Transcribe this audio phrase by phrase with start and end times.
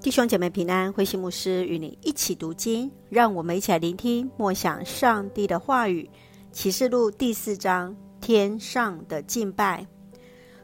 [0.00, 6.08] 弟兄姐妹平安，慧馨牧师与你一起读经，让我们一起来聆听默想上帝的话语。
[6.52, 9.84] 启示录第四章，天上的敬拜。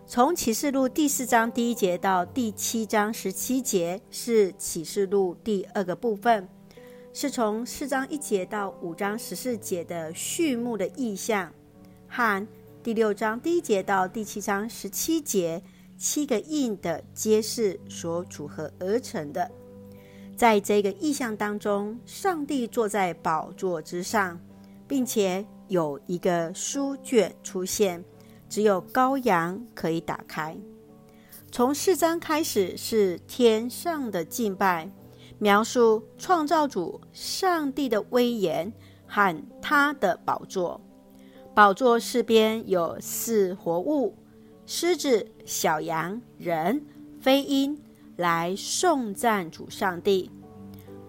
[0.07, 6.49] 从启示录第四章第一节到第七章十七节是启示录第二个部分，
[7.13, 11.53] 是从四章一节到五章十四节的序幕的意象，
[12.07, 12.47] 和
[12.85, 15.61] 第六章第一节到第七章十七节。
[15.97, 19.51] 七个印的揭示所组合而成的，
[20.37, 24.39] 在这个意象当中，上帝坐在宝座之上，
[24.87, 28.05] 并且有一个书卷出现，
[28.49, 30.57] 只有羔羊可以打开。
[31.51, 34.91] 从四章开始是天上的敬拜，
[35.39, 38.73] 描述创造主上帝的威严
[39.07, 40.81] 和他的宝座。
[41.55, 44.17] 宝座四边有四活物。
[44.67, 46.83] 狮子、小羊、人、
[47.21, 47.79] 飞鹰
[48.17, 50.31] 来颂赞主上帝。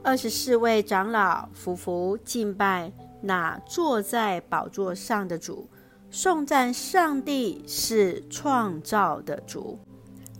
[0.03, 5.67] 二十四位长老匍匐敬拜那坐在宝座上的主，
[6.11, 9.79] 颂赞上帝是创造的主。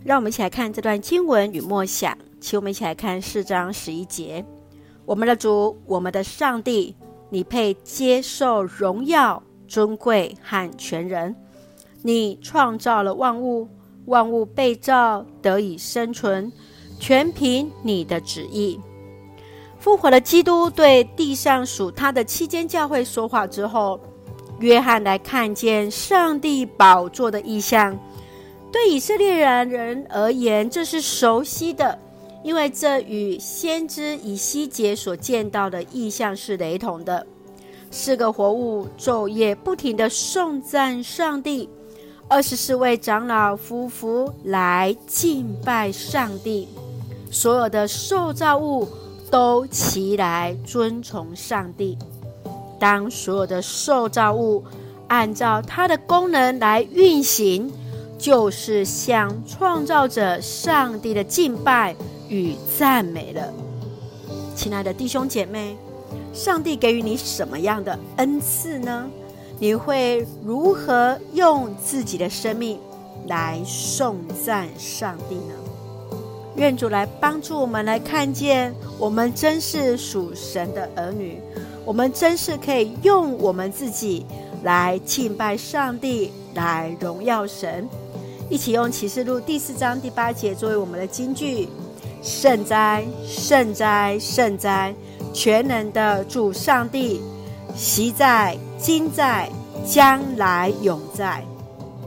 [0.04, 2.16] 让我们一起来看这段经文与默想。
[2.38, 4.44] 请我们一起来看四章十一节：
[5.04, 6.94] 我们的主，我们的上帝，
[7.30, 11.34] 你配接受荣耀、尊贵和权人。
[12.06, 13.66] 你创造了万物，
[14.04, 16.52] 万物被造得以生存，
[17.00, 18.78] 全凭你的旨意。
[19.80, 23.98] 复活的基督对地上属他的七间教会说话之后，
[24.60, 27.98] 约翰来看见上帝宝座的异象。
[28.70, 31.98] 对以色列人人而言，这是熟悉的，
[32.44, 37.26] 因为这与先知以西结所见到的异象是雷同的。
[37.90, 41.68] 四个活物昼夜不停地颂赞上帝。
[42.28, 46.68] 二十四位长老夫妇来敬拜上帝，
[47.30, 48.88] 所有的受造物
[49.30, 51.96] 都齐来尊崇上帝。
[52.80, 54.64] 当所有的受造物
[55.06, 57.72] 按照它的功能来运行，
[58.18, 61.94] 就是向创造者上帝的敬拜
[62.28, 63.52] 与赞美了。
[64.56, 65.76] 亲爱的弟兄姐妹，
[66.34, 69.08] 上帝给予你什么样的恩赐呢？
[69.58, 72.78] 你会如何用自己的生命
[73.26, 75.54] 来颂赞上帝呢？
[76.56, 81.40] 愿主来帮助我们来看见，我们真是属神的儿女，
[81.84, 84.26] 我们真是可以用我们自己
[84.62, 87.88] 来敬拜上帝，来荣耀神。
[88.48, 91.68] 一起用启示录第四章第八节作为我们的金句：
[92.22, 94.94] 圣哉，圣哉，圣哉！
[95.32, 97.20] 全能的主上帝，
[97.76, 98.56] 昔在。
[98.78, 99.50] 今在，
[99.84, 101.42] 将来永在。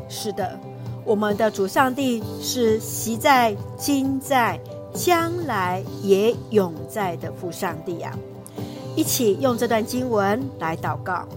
[0.07, 0.57] 是的，
[1.03, 4.59] 我们的主上帝是昔在、今在、
[4.93, 8.17] 将来也永在的父上帝、啊！
[8.95, 11.27] 一起用这段经文来祷告。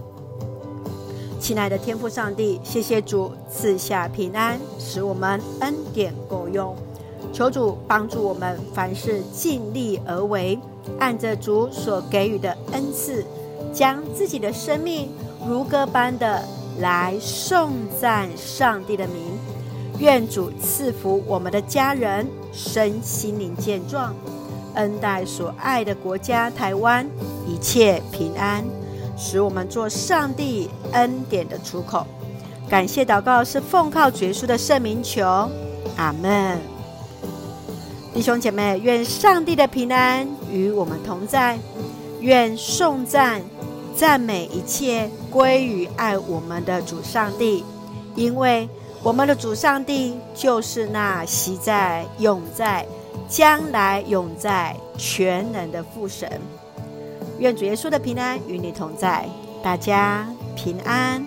[1.39, 6.75] 亲爱的天父上帝，谢谢主赐下平安，使我们恩典够用。
[7.33, 10.57] 求主帮助我们，凡事尽力而为，
[10.99, 13.25] 按着主所给予的恩赐。
[13.71, 15.09] 将自己的生命
[15.47, 16.43] 如歌般的
[16.79, 19.37] 来颂赞上帝的名，
[19.99, 24.15] 愿主赐福我们的家人身心灵健壮，
[24.73, 27.07] 恩待所爱的国家台湾
[27.47, 28.63] 一切平安，
[29.15, 32.05] 使我们做上帝恩典的出口。
[32.69, 35.23] 感谢祷告是奉靠主耶稣的圣名求，
[35.95, 36.59] 阿门。
[38.13, 41.57] 弟兄姐妹，愿上帝的平安与我们同在，
[42.23, 43.43] 愿颂赞。
[43.95, 47.63] 赞美一切归于爱我们的主上帝，
[48.15, 48.67] 因为
[49.03, 52.87] 我们的主上帝就是那昔在、永在、
[53.29, 56.41] 将来永在、全能的父神。
[57.37, 59.29] 愿主耶稣的平安与你同在，
[59.61, 61.23] 大家平安。